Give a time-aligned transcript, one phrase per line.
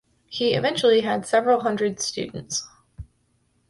[0.25, 2.67] He eventually had several hundred students.